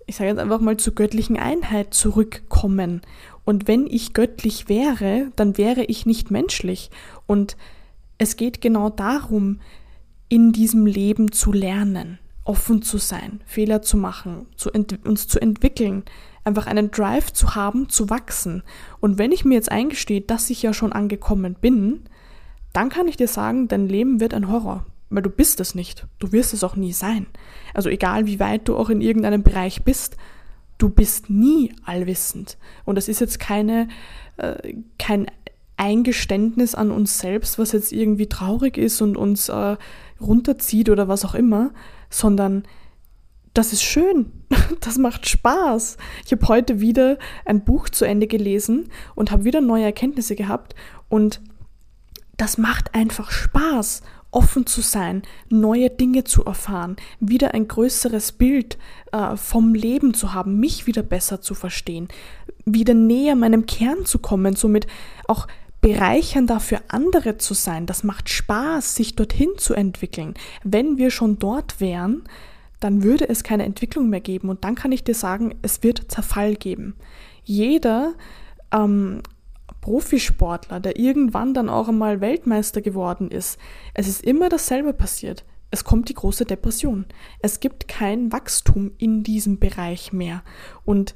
ich 0.06 0.14
sage 0.14 0.30
jetzt 0.30 0.38
einfach 0.38 0.60
mal, 0.60 0.76
zur 0.76 0.94
göttlichen 0.94 1.36
Einheit 1.36 1.92
zurückkommen. 1.92 3.02
Und 3.44 3.68
wenn 3.68 3.86
ich 3.86 4.12
göttlich 4.12 4.68
wäre, 4.68 5.30
dann 5.36 5.58
wäre 5.58 5.84
ich 5.84 6.06
nicht 6.06 6.30
menschlich. 6.30 6.90
Und 7.26 7.56
es 8.18 8.36
geht 8.36 8.60
genau 8.60 8.88
darum, 8.88 9.60
in 10.28 10.52
diesem 10.52 10.86
Leben 10.86 11.32
zu 11.32 11.52
lernen, 11.52 12.18
offen 12.44 12.82
zu 12.82 12.98
sein, 12.98 13.40
Fehler 13.44 13.82
zu 13.82 13.96
machen, 13.96 14.46
zu 14.56 14.70
uns 14.70 15.28
zu 15.28 15.40
entwickeln, 15.40 16.04
einfach 16.44 16.66
einen 16.66 16.90
Drive 16.90 17.32
zu 17.32 17.54
haben, 17.54 17.88
zu 17.88 18.10
wachsen. 18.10 18.62
Und 19.00 19.18
wenn 19.18 19.32
ich 19.32 19.44
mir 19.44 19.54
jetzt 19.54 19.70
eingestehe, 19.70 20.20
dass 20.20 20.50
ich 20.50 20.62
ja 20.62 20.72
schon 20.72 20.92
angekommen 20.92 21.56
bin, 21.60 22.04
dann 22.72 22.88
kann 22.88 23.08
ich 23.08 23.16
dir 23.16 23.28
sagen, 23.28 23.68
dein 23.68 23.88
Leben 23.88 24.20
wird 24.20 24.34
ein 24.34 24.48
Horror, 24.48 24.86
weil 25.10 25.22
du 25.22 25.30
bist 25.30 25.60
es 25.60 25.74
nicht. 25.74 26.06
Du 26.18 26.32
wirst 26.32 26.54
es 26.54 26.64
auch 26.64 26.76
nie 26.76 26.92
sein. 26.92 27.26
Also 27.74 27.90
egal 27.90 28.26
wie 28.26 28.40
weit 28.40 28.68
du 28.68 28.76
auch 28.76 28.88
in 28.88 29.00
irgendeinem 29.00 29.42
Bereich 29.42 29.84
bist, 29.84 30.16
du 30.82 30.88
bist 30.88 31.30
nie 31.30 31.72
allwissend. 31.84 32.58
Und 32.84 32.96
das 32.96 33.06
ist 33.06 33.20
jetzt 33.20 33.38
keine, 33.38 33.88
äh, 34.36 34.74
kein 34.98 35.26
Eingeständnis 35.76 36.74
an 36.74 36.90
uns 36.90 37.18
selbst, 37.18 37.58
was 37.58 37.72
jetzt 37.72 37.92
irgendwie 37.92 38.28
traurig 38.28 38.76
ist 38.76 39.00
und 39.00 39.16
uns 39.16 39.48
äh, 39.48 39.76
runterzieht 40.20 40.90
oder 40.90 41.06
was 41.06 41.24
auch 41.24 41.34
immer, 41.34 41.70
sondern 42.10 42.64
das 43.54 43.72
ist 43.72 43.82
schön, 43.82 44.32
das 44.80 44.98
macht 44.98 45.28
Spaß. 45.28 45.98
Ich 46.24 46.32
habe 46.32 46.48
heute 46.48 46.80
wieder 46.80 47.18
ein 47.44 47.64
Buch 47.64 47.88
zu 47.88 48.04
Ende 48.04 48.26
gelesen 48.26 48.88
und 49.14 49.30
habe 49.30 49.44
wieder 49.44 49.60
neue 49.60 49.84
Erkenntnisse 49.84 50.34
gehabt 50.34 50.74
und 51.08 51.40
das 52.36 52.58
macht 52.58 52.94
einfach 52.94 53.30
Spaß 53.30 54.02
offen 54.32 54.66
zu 54.66 54.80
sein, 54.80 55.22
neue 55.48 55.90
Dinge 55.90 56.24
zu 56.24 56.44
erfahren, 56.44 56.96
wieder 57.20 57.54
ein 57.54 57.68
größeres 57.68 58.32
Bild 58.32 58.78
äh, 59.12 59.36
vom 59.36 59.74
Leben 59.74 60.14
zu 60.14 60.34
haben, 60.34 60.58
mich 60.58 60.86
wieder 60.86 61.02
besser 61.02 61.40
zu 61.40 61.54
verstehen, 61.54 62.08
wieder 62.64 62.94
näher 62.94 63.36
meinem 63.36 63.66
Kern 63.66 64.04
zu 64.04 64.18
kommen, 64.18 64.56
somit 64.56 64.86
auch 65.28 65.46
bereichernder 65.80 66.60
für 66.60 66.80
andere 66.88 67.38
zu 67.38 67.54
sein. 67.54 67.86
Das 67.86 68.04
macht 68.04 68.28
Spaß, 68.28 68.94
sich 68.94 69.16
dorthin 69.16 69.50
zu 69.58 69.74
entwickeln. 69.74 70.34
Wenn 70.64 70.96
wir 70.96 71.10
schon 71.10 71.38
dort 71.38 71.80
wären, 71.80 72.22
dann 72.80 73.02
würde 73.02 73.28
es 73.28 73.44
keine 73.44 73.64
Entwicklung 73.64 74.08
mehr 74.08 74.20
geben 74.20 74.48
und 74.48 74.64
dann 74.64 74.74
kann 74.74 74.92
ich 74.92 75.04
dir 75.04 75.14
sagen, 75.14 75.54
es 75.62 75.82
wird 75.82 76.10
Zerfall 76.10 76.56
geben. 76.56 76.94
Jeder 77.44 78.14
ähm, 78.72 79.22
Profisportler, 79.82 80.80
der 80.80 80.98
irgendwann 80.98 81.52
dann 81.52 81.68
auch 81.68 81.88
einmal 81.88 82.22
Weltmeister 82.22 82.80
geworden 82.80 83.30
ist, 83.30 83.58
es 83.92 84.08
ist 84.08 84.24
immer 84.24 84.48
dasselbe 84.48 84.94
passiert. 84.94 85.44
Es 85.70 85.84
kommt 85.84 86.08
die 86.08 86.14
große 86.14 86.44
Depression. 86.46 87.04
Es 87.40 87.60
gibt 87.60 87.88
kein 87.88 88.32
Wachstum 88.32 88.92
in 88.98 89.22
diesem 89.22 89.58
Bereich 89.58 90.12
mehr. 90.12 90.42
Und 90.84 91.14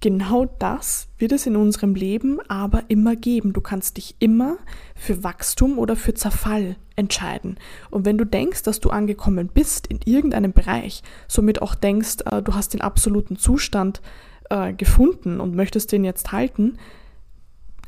genau 0.00 0.46
das 0.58 1.08
wird 1.18 1.32
es 1.32 1.46
in 1.46 1.56
unserem 1.56 1.94
Leben 1.94 2.38
aber 2.48 2.84
immer 2.88 3.16
geben. 3.16 3.52
Du 3.52 3.60
kannst 3.60 3.96
dich 3.96 4.16
immer 4.18 4.58
für 4.94 5.22
Wachstum 5.22 5.78
oder 5.78 5.96
für 5.96 6.14
Zerfall 6.14 6.76
entscheiden. 6.94 7.58
Und 7.90 8.06
wenn 8.06 8.16
du 8.16 8.24
denkst, 8.24 8.62
dass 8.62 8.80
du 8.80 8.90
angekommen 8.90 9.50
bist 9.52 9.88
in 9.88 10.00
irgendeinem 10.04 10.52
Bereich, 10.52 11.02
somit 11.28 11.60
auch 11.60 11.74
denkst, 11.74 12.18
äh, 12.30 12.42
du 12.42 12.54
hast 12.54 12.72
den 12.72 12.80
absoluten 12.80 13.36
Zustand 13.36 14.00
äh, 14.48 14.72
gefunden 14.72 15.40
und 15.40 15.54
möchtest 15.54 15.92
den 15.92 16.04
jetzt 16.04 16.32
halten, 16.32 16.78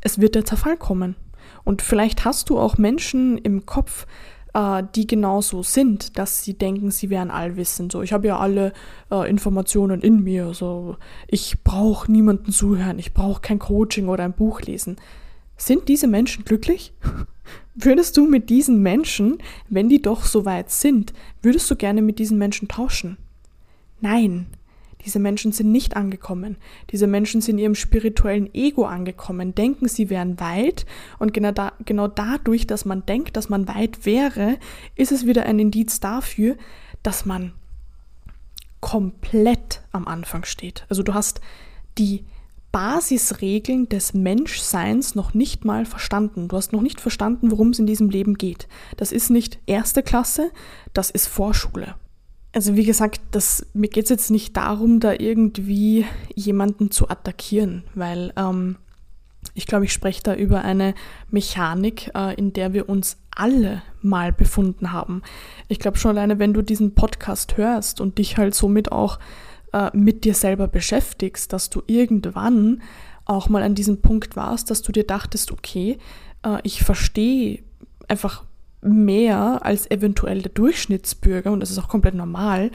es 0.09 0.21
wird 0.21 0.35
der 0.35 0.47
Zerfall 0.47 0.79
kommen. 0.79 1.17
Und 1.65 1.83
vielleicht 1.83 2.25
hast 2.25 2.49
du 2.49 2.59
auch 2.59 2.79
Menschen 2.79 3.37
im 3.37 3.67
Kopf, 3.67 4.07
äh, 4.55 4.83
die 4.95 5.07
genauso 5.07 5.62
sind, 5.62 6.17
dass 6.17 6.43
sie 6.43 6.55
denken, 6.55 6.91
sie 6.91 7.11
wären 7.11 7.31
allwissend. 7.31 7.93
So, 7.93 8.00
ich 8.00 8.15
habe 8.15 8.29
ja 8.29 8.38
alle 8.38 8.73
äh, 9.11 9.29
Informationen 9.29 10.00
in 10.00 10.25
mir. 10.25 10.55
So, 10.55 10.97
ich 11.27 11.62
brauche 11.62 12.11
niemanden 12.11 12.53
zuhören, 12.53 12.99
ich 12.99 13.12
brauche 13.12 13.43
kein 13.43 13.59
Coaching 13.59 14.09
oder 14.09 14.25
ein 14.25 14.33
Buch 14.33 14.62
lesen. 14.62 14.97
Sind 15.59 15.88
diese 15.88 16.07
Menschen 16.07 16.45
glücklich? 16.45 16.95
Würdest 17.75 18.17
du 18.17 18.27
mit 18.27 18.49
diesen 18.49 18.83
Menschen, 18.83 19.38
wenn 19.69 19.91
die 19.91 20.00
doch 20.00 20.25
so 20.25 20.47
weit 20.47 20.71
sind, 20.71 21.12
würdest 21.43 21.71
du 21.71 21.77
gerne 21.77 22.03
mit 22.03 22.19
diesen 22.19 22.38
Menschen 22.38 22.67
tauschen? 22.67 23.19
Nein, 24.00 24.47
diese 25.05 25.19
Menschen 25.19 25.52
sind 25.52 25.71
nicht 25.71 25.97
angekommen. 25.97 26.57
Diese 26.90 27.07
Menschen 27.07 27.40
sind 27.40 27.57
in 27.57 27.62
ihrem 27.62 27.75
spirituellen 27.75 28.52
Ego 28.55 28.85
angekommen, 28.85 29.55
denken, 29.55 29.88
sie 29.88 30.11
wären 30.11 30.40
weit. 30.40 30.87
Und 31.19 31.33
genau, 31.33 31.52
da, 31.52 31.73
genau 31.85 32.09
dadurch, 32.09 32.67
dass 32.67 32.85
man 32.85 33.07
denkt, 33.07 33.37
dass 33.37 33.49
man 33.49 33.69
weit 33.69 34.05
wäre, 34.05 34.59
ist 34.97 35.12
es 35.12 35.26
wieder 35.26 35.45
ein 35.45 35.59
Indiz 35.59 36.00
dafür, 36.00 36.57
dass 37.02 37.25
man 37.25 37.52
komplett 38.81 39.83
am 39.93 40.07
Anfang 40.07 40.45
steht. 40.45 40.85
Also 40.88 41.02
du 41.02 41.14
hast 41.14 41.40
die 41.97 42.25
Basisregeln 42.71 43.88
des 43.88 44.12
Menschseins 44.14 45.14
noch 45.14 45.33
nicht 45.33 45.64
mal 45.64 45.87
verstanden. 45.87 46.49
Du 46.49 46.57
hast 46.57 46.73
noch 46.73 46.83
nicht 46.83 47.00
verstanden, 47.00 47.50
worum 47.50 47.71
es 47.71 47.78
in 47.78 47.87
diesem 47.87 48.11
Leben 48.11 48.35
geht. 48.35 48.69
Das 48.97 49.11
ist 49.11 49.31
nicht 49.31 49.59
erste 49.67 50.02
Klasse, 50.02 50.50
das 50.93 51.11
ist 51.11 51.28
Vorschule. 51.28 51.95
Also 52.52 52.76
wie 52.76 52.85
gesagt, 52.85 53.21
das, 53.31 53.67
mir 53.75 53.88
geht 53.88 54.05
es 54.05 54.11
jetzt 54.11 54.31
nicht 54.31 54.57
darum, 54.57 55.00
da 55.00 55.12
irgendwie 55.12 56.07
jemanden 56.35 56.90
zu 56.90 57.09
attackieren, 57.09 57.85
weil 57.95 58.33
ähm, 58.37 58.76
ich 59.55 59.67
glaube, 59.67 59.85
ich 59.85 59.93
spreche 59.93 60.23
da 60.23 60.35
über 60.35 60.62
eine 60.62 60.95
Mechanik, 61.31 62.11
äh, 62.14 62.35
in 62.35 62.52
der 62.52 62.73
wir 62.73 62.88
uns 62.88 63.19
alle 63.31 63.83
mal 64.02 64.33
befunden 64.33 64.93
haben. 64.93 65.23
Ich 65.69 65.78
glaube 65.78 65.99
schon 65.99 66.12
alleine, 66.12 66.38
wenn 66.38 66.55
du 66.55 66.62
diesen 66.62 66.95
Podcast 66.95 67.57
hörst 67.57 68.00
und 68.00 68.19
dich 68.19 68.37
halt 68.37 68.55
somit 68.55 68.90
auch 68.93 69.19
äh, 69.73 69.90
mit 69.97 70.25
dir 70.25 70.35
selber 70.35 70.69
beschäftigst, 70.69 71.52
dass 71.52 71.71
du 71.71 71.83
irgendwann 71.87 72.83
auch 73.25 73.49
mal 73.49 73.62
an 73.62 73.75
diesem 73.75 74.00
Punkt 74.00 74.37
warst, 74.37 74.71
dass 74.71 74.83
du 74.83 74.90
dir 74.90 75.05
dachtest, 75.05 75.52
okay, 75.52 75.99
äh, 76.43 76.59
ich 76.62 76.83
verstehe 76.83 77.62
einfach 78.09 78.45
mehr 78.81 79.65
als 79.65 79.91
eventuell 79.91 80.43
der 80.43 80.53
Durchschnittsbürger, 80.53 81.51
und 81.51 81.61
das 81.61 81.71
ist 81.71 81.79
auch 81.79 81.89
komplett 81.89 82.15
normal, 82.15 82.71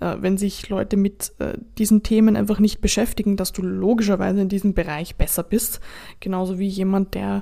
äh, 0.00 0.16
wenn 0.20 0.38
sich 0.38 0.68
Leute 0.68 0.96
mit 0.96 1.32
äh, 1.38 1.54
diesen 1.78 2.02
Themen 2.02 2.36
einfach 2.36 2.58
nicht 2.60 2.80
beschäftigen, 2.80 3.36
dass 3.36 3.52
du 3.52 3.62
logischerweise 3.62 4.40
in 4.40 4.48
diesem 4.48 4.74
Bereich 4.74 5.16
besser 5.16 5.42
bist. 5.42 5.80
Genauso 6.20 6.58
wie 6.58 6.68
jemand, 6.68 7.14
der 7.14 7.40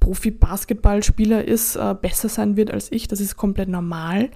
Profi-Basketballspieler 0.00 1.46
ist, 1.46 1.76
äh, 1.76 1.94
besser 2.00 2.28
sein 2.28 2.56
wird 2.56 2.70
als 2.70 2.90
ich. 2.90 3.06
Das 3.06 3.20
ist 3.20 3.36
komplett 3.36 3.68
normal. 3.68 4.30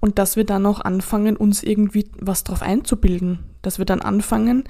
Und 0.00 0.18
dass 0.18 0.36
wir 0.36 0.44
dann 0.44 0.66
auch 0.66 0.80
anfangen, 0.80 1.36
uns 1.36 1.62
irgendwie 1.62 2.06
was 2.20 2.44
drauf 2.44 2.60
einzubilden. 2.60 3.38
Dass 3.62 3.78
wir 3.78 3.86
dann 3.86 4.02
anfangen, 4.02 4.64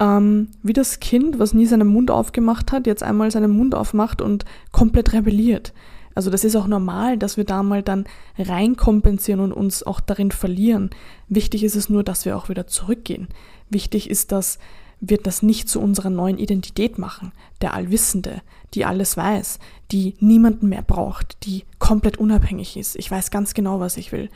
ähm, 0.00 0.48
wie 0.62 0.72
das 0.72 1.00
Kind, 1.00 1.38
was 1.38 1.52
nie 1.52 1.66
seinen 1.66 1.88
Mund 1.88 2.10
aufgemacht 2.10 2.72
hat, 2.72 2.86
jetzt 2.86 3.02
einmal 3.02 3.30
seinen 3.30 3.50
Mund 3.50 3.74
aufmacht 3.74 4.22
und 4.22 4.46
komplett 4.72 5.12
rebelliert. 5.12 5.74
Also 6.18 6.30
das 6.30 6.42
ist 6.42 6.56
auch 6.56 6.66
normal, 6.66 7.16
dass 7.16 7.36
wir 7.36 7.44
da 7.44 7.62
mal 7.62 7.80
dann 7.80 8.04
reinkompensieren 8.36 9.40
und 9.40 9.52
uns 9.52 9.84
auch 9.84 10.00
darin 10.00 10.32
verlieren. 10.32 10.90
Wichtig 11.28 11.62
ist 11.62 11.76
es 11.76 11.88
nur, 11.88 12.02
dass 12.02 12.24
wir 12.24 12.36
auch 12.36 12.48
wieder 12.48 12.66
zurückgehen. 12.66 13.28
Wichtig 13.70 14.10
ist, 14.10 14.32
dass 14.32 14.58
wir 14.98 15.18
das 15.18 15.44
nicht 15.44 15.68
zu 15.68 15.80
unserer 15.80 16.10
neuen 16.10 16.36
Identität 16.36 16.98
machen. 16.98 17.30
Der 17.60 17.72
Allwissende, 17.72 18.42
die 18.74 18.84
alles 18.84 19.16
weiß, 19.16 19.60
die 19.92 20.16
niemanden 20.18 20.68
mehr 20.68 20.82
braucht, 20.82 21.46
die 21.46 21.62
komplett 21.78 22.16
unabhängig 22.16 22.76
ist. 22.76 22.96
Ich 22.96 23.08
weiß 23.08 23.30
ganz 23.30 23.54
genau, 23.54 23.78
was 23.78 23.96
ich 23.96 24.10
will. 24.10 24.28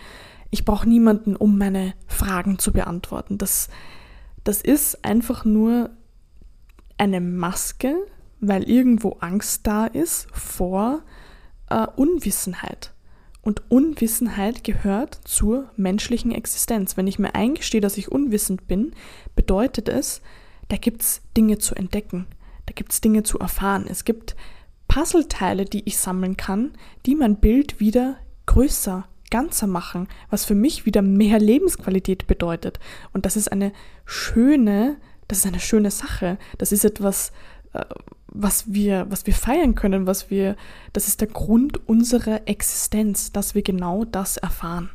Ich 0.52 0.64
brauche 0.64 0.88
niemanden, 0.88 1.34
um 1.34 1.58
meine 1.58 1.94
Fragen 2.06 2.60
zu 2.60 2.72
beantworten. 2.72 3.38
Das, 3.38 3.68
das 4.44 4.62
ist 4.62 5.04
einfach 5.04 5.44
nur 5.44 5.90
eine 6.96 7.20
Maske, 7.20 7.96
weil 8.38 8.62
irgendwo 8.70 9.16
Angst 9.18 9.66
da 9.66 9.86
ist 9.86 10.28
vor 10.30 11.02
äh, 11.72 11.86
Unwissenheit. 11.96 12.92
Und 13.40 13.62
Unwissenheit 13.70 14.62
gehört 14.62 15.18
zur 15.24 15.68
menschlichen 15.76 16.30
Existenz. 16.30 16.96
Wenn 16.96 17.08
ich 17.08 17.18
mir 17.18 17.34
eingestehe, 17.34 17.80
dass 17.80 17.98
ich 17.98 18.12
unwissend 18.12 18.68
bin, 18.68 18.92
bedeutet 19.34 19.88
es, 19.88 20.22
da 20.68 20.76
gibt 20.76 21.02
es 21.02 21.22
Dinge 21.36 21.58
zu 21.58 21.74
entdecken, 21.74 22.26
da 22.66 22.72
gibt 22.72 22.92
es 22.92 23.00
Dinge 23.00 23.24
zu 23.24 23.38
erfahren. 23.40 23.86
Es 23.88 24.04
gibt 24.04 24.36
Puzzleteile, 24.86 25.64
die 25.64 25.82
ich 25.86 25.98
sammeln 25.98 26.36
kann, 26.36 26.72
die 27.04 27.16
mein 27.16 27.36
Bild 27.36 27.80
wieder 27.80 28.16
größer, 28.46 29.08
ganzer 29.30 29.66
machen, 29.66 30.06
was 30.30 30.44
für 30.44 30.54
mich 30.54 30.86
wieder 30.86 31.02
mehr 31.02 31.40
Lebensqualität 31.40 32.26
bedeutet. 32.26 32.78
Und 33.12 33.26
das 33.26 33.36
ist 33.36 33.50
eine 33.50 33.72
schöne, 34.04 34.98
das 35.26 35.38
ist 35.38 35.46
eine 35.46 35.60
schöne 35.60 35.90
Sache. 35.90 36.38
Das 36.58 36.70
ist 36.70 36.84
etwas, 36.84 37.32
äh, 37.72 37.84
was 38.34 38.72
wir, 38.72 39.06
was 39.08 39.26
wir 39.26 39.34
feiern 39.34 39.74
können, 39.74 40.06
was 40.06 40.30
wir, 40.30 40.56
das 40.92 41.08
ist 41.08 41.20
der 41.20 41.28
Grund 41.28 41.88
unserer 41.88 42.42
Existenz, 42.46 43.32
dass 43.32 43.54
wir 43.54 43.62
genau 43.62 44.04
das 44.04 44.36
erfahren. 44.36 44.90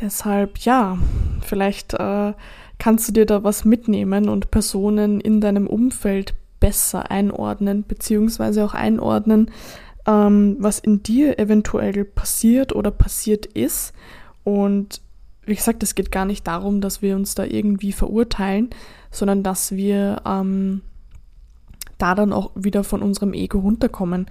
Deshalb, 0.00 0.58
ja, 0.58 0.98
vielleicht 1.42 1.94
äh, 1.94 2.32
kannst 2.78 3.08
du 3.08 3.12
dir 3.12 3.26
da 3.26 3.44
was 3.44 3.64
mitnehmen 3.64 4.28
und 4.28 4.50
Personen 4.50 5.20
in 5.20 5.40
deinem 5.40 5.66
Umfeld 5.66 6.34
besser 6.60 7.10
einordnen, 7.10 7.84
beziehungsweise 7.86 8.64
auch 8.64 8.74
einordnen, 8.74 9.50
ähm, 10.06 10.56
was 10.58 10.78
in 10.78 11.02
dir 11.02 11.38
eventuell 11.38 12.04
passiert 12.04 12.74
oder 12.74 12.90
passiert 12.90 13.46
ist. 13.46 13.92
Und 14.44 15.00
wie 15.44 15.54
gesagt, 15.54 15.82
es 15.82 15.94
geht 15.94 16.10
gar 16.10 16.24
nicht 16.24 16.46
darum, 16.46 16.80
dass 16.80 17.02
wir 17.02 17.14
uns 17.16 17.34
da 17.34 17.44
irgendwie 17.44 17.92
verurteilen, 17.92 18.70
sondern 19.10 19.42
dass 19.42 19.72
wir 19.72 20.22
ähm, 20.26 20.82
da 21.98 22.14
dann 22.14 22.32
auch 22.32 22.50
wieder 22.54 22.84
von 22.84 23.02
unserem 23.02 23.34
Ego 23.34 23.58
runterkommen. 23.58 24.26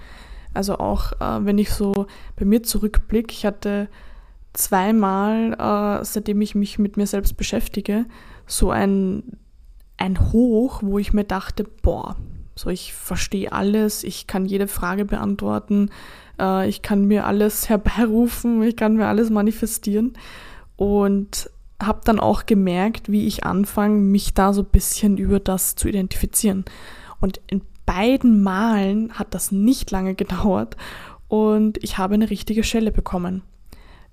Also 0.54 0.78
auch 0.78 1.12
äh, 1.14 1.46
wenn 1.46 1.58
ich 1.58 1.72
so 1.72 2.08
bei 2.36 2.46
mir 2.46 2.64
zurückblicke, 2.64 3.32
ich 3.32 3.46
hatte 3.46 3.90
zweimal, 4.54 5.54
äh, 5.54 6.04
seitdem 6.04 6.42
ich 6.42 6.56
mich 6.56 6.80
mit 6.80 6.98
mir 6.98 7.08
selbst 7.08 7.38
beschäftige, 7.38 8.06
so 8.48 8.72
ein, 8.72 9.24
ein 9.98 10.32
Hoch, 10.32 10.82
wo 10.84 10.98
ich 10.98 11.14
mir 11.14 11.26
dachte, 11.26 11.64
boah, 11.64 12.16
so 12.56 12.70
ich 12.70 12.94
verstehe 12.94 13.52
alles, 13.52 14.04
ich 14.04 14.26
kann 14.26 14.46
jede 14.46 14.68
Frage 14.68 15.06
beantworten, 15.06 15.92
äh, 16.40 16.68
ich 16.68 16.82
kann 16.82 17.06
mir 17.06 17.26
alles 17.26 17.70
herbeirufen, 17.70 18.64
ich 18.64 18.76
kann 18.76 18.96
mir 18.96 19.08
alles 19.08 19.30
manifestieren 19.30 20.14
und 20.76 21.50
habe 21.82 22.02
dann 22.04 22.20
auch 22.20 22.48
gemerkt, 22.48 23.12
wie 23.12 23.28
ich 23.28 23.44
anfange, 23.44 24.00
mich 24.00 24.34
da 24.34 24.54
so 24.54 24.64
ein 24.64 24.70
bisschen 24.72 25.18
über 25.18 25.40
das 25.40 25.76
zu 25.76 25.88
identifizieren. 25.88 26.66
Und 27.20 27.42
in 27.48 27.62
beiden 27.86 28.44
Malen 28.44 29.14
hat 29.14 29.34
das 29.34 29.52
nicht 29.52 29.92
lange 29.92 30.14
gedauert 30.16 30.76
und 31.28 31.84
ich 31.84 31.98
habe 31.98 32.14
eine 32.14 32.30
richtige 32.30 32.64
Schelle 32.64 32.92
bekommen. 32.92 33.42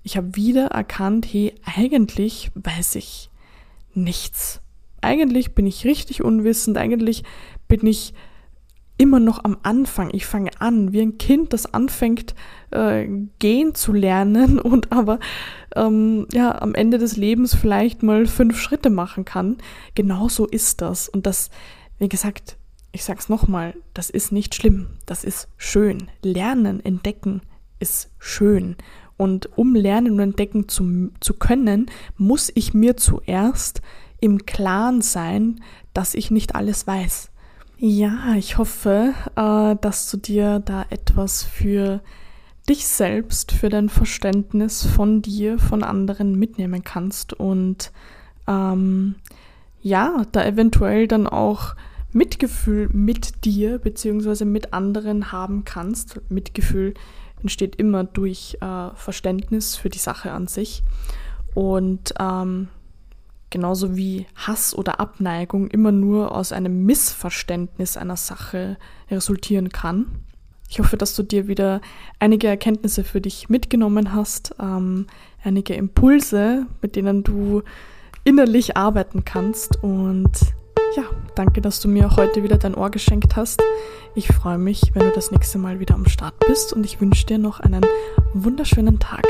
Ich 0.03 0.17
habe 0.17 0.35
wieder 0.35 0.67
erkannt, 0.67 1.27
hey, 1.31 1.53
eigentlich 1.65 2.51
weiß 2.55 2.95
ich 2.95 3.29
nichts. 3.93 4.61
Eigentlich 5.01 5.55
bin 5.55 5.67
ich 5.67 5.85
richtig 5.85 6.23
unwissend, 6.23 6.77
eigentlich 6.77 7.23
bin 7.67 7.85
ich 7.85 8.13
immer 8.97 9.19
noch 9.19 9.43
am 9.43 9.57
Anfang. 9.63 10.09
Ich 10.13 10.25
fange 10.25 10.51
an, 10.59 10.93
wie 10.93 11.01
ein 11.01 11.17
Kind, 11.17 11.53
das 11.53 11.73
anfängt, 11.73 12.33
äh, 12.71 13.07
gehen 13.39 13.75
zu 13.75 13.93
lernen 13.93 14.59
und 14.59 14.91
aber 14.91 15.19
ähm, 15.75 16.27
ja, 16.31 16.61
am 16.61 16.75
Ende 16.75 16.97
des 16.97 17.17
Lebens 17.17 17.55
vielleicht 17.55 18.03
mal 18.03 18.25
fünf 18.25 18.59
Schritte 18.59 18.89
machen 18.89 19.25
kann. 19.25 19.57
Genauso 19.95 20.45
ist 20.45 20.81
das. 20.81 21.09
Und 21.09 21.25
das, 21.25 21.49
wie 21.99 22.09
gesagt, 22.09 22.57
ich 22.95 23.03
sag's 23.03 23.29
nochmal, 23.29 23.75
das 23.93 24.09
ist 24.09 24.31
nicht 24.31 24.55
schlimm, 24.55 24.87
das 25.05 25.23
ist 25.23 25.49
schön. 25.57 26.09
Lernen, 26.23 26.83
entdecken 26.83 27.41
ist 27.79 28.09
schön. 28.17 28.77
Und 29.17 29.57
um 29.57 29.75
lernen 29.75 30.13
und 30.13 30.19
entdecken 30.19 30.67
zu, 30.67 31.11
zu 31.19 31.33
können, 31.33 31.87
muss 32.17 32.51
ich 32.55 32.73
mir 32.73 32.97
zuerst 32.97 33.81
im 34.19 34.45
Klaren 34.45 35.01
sein, 35.01 35.61
dass 35.93 36.15
ich 36.15 36.31
nicht 36.31 36.55
alles 36.55 36.87
weiß. 36.87 37.31
Ja, 37.77 38.33
ich 38.35 38.57
hoffe, 38.57 39.13
äh, 39.35 39.75
dass 39.81 40.09
du 40.09 40.17
dir 40.17 40.59
da 40.59 40.85
etwas 40.89 41.43
für 41.43 42.01
dich 42.67 42.87
selbst, 42.87 43.51
für 43.51 43.69
dein 43.69 43.89
Verständnis 43.89 44.85
von 44.85 45.21
dir, 45.21 45.59
von 45.59 45.83
anderen 45.83 46.39
mitnehmen 46.39 46.83
kannst 46.83 47.33
und 47.33 47.91
ähm, 48.47 49.15
ja, 49.81 50.23
da 50.31 50.45
eventuell 50.45 51.07
dann 51.07 51.27
auch 51.27 51.75
Mitgefühl 52.15 52.87
mit 52.93 53.43
dir 53.43 53.77
bzw. 53.77 54.45
mit 54.45 54.73
anderen 54.73 55.33
haben 55.33 55.65
kannst. 55.65 56.21
Mitgefühl 56.29 56.93
entsteht 57.41 57.75
immer 57.75 58.05
durch 58.05 58.57
äh, 58.61 58.89
Verständnis 58.95 59.75
für 59.75 59.89
die 59.89 59.99
Sache 59.99 60.31
an 60.31 60.47
sich. 60.47 60.81
Und 61.53 62.13
ähm, 62.17 62.69
genauso 63.49 63.97
wie 63.97 64.27
Hass 64.33 64.73
oder 64.73 65.01
Abneigung 65.01 65.67
immer 65.67 65.91
nur 65.91 66.33
aus 66.33 66.53
einem 66.53 66.85
Missverständnis 66.85 67.97
einer 67.97 68.15
Sache 68.15 68.77
resultieren 69.11 69.69
kann. 69.69 70.05
Ich 70.69 70.79
hoffe, 70.79 70.95
dass 70.95 71.15
du 71.17 71.23
dir 71.23 71.49
wieder 71.49 71.81
einige 72.19 72.47
Erkenntnisse 72.47 73.03
für 73.03 73.19
dich 73.19 73.49
mitgenommen 73.49 74.13
hast, 74.13 74.55
ähm, 74.57 75.07
einige 75.43 75.73
Impulse, 75.73 76.65
mit 76.81 76.95
denen 76.95 77.23
du 77.23 77.61
innerlich 78.23 78.77
arbeiten 78.77 79.25
kannst 79.25 79.83
und 79.83 80.31
ja, 80.95 81.03
danke, 81.35 81.61
dass 81.61 81.79
du 81.81 81.87
mir 81.87 82.15
heute 82.15 82.43
wieder 82.43 82.57
dein 82.57 82.75
Ohr 82.75 82.89
geschenkt 82.89 83.35
hast. 83.35 83.61
Ich 84.15 84.27
freue 84.27 84.57
mich, 84.57 84.91
wenn 84.93 85.03
du 85.03 85.11
das 85.11 85.31
nächste 85.31 85.57
Mal 85.57 85.79
wieder 85.79 85.95
am 85.95 86.07
Start 86.07 86.33
bist 86.47 86.73
und 86.73 86.85
ich 86.85 87.01
wünsche 87.01 87.25
dir 87.25 87.37
noch 87.37 87.59
einen 87.59 87.85
wunderschönen 88.33 88.99
Tag. 88.99 89.25